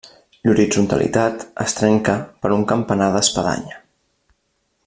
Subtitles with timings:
[0.45, 2.17] L'horitzontalitat es trenca
[2.47, 3.81] per un campanar d'espadanya.